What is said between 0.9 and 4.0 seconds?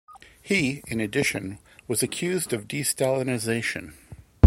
addition, was accused of de-Stalinisation.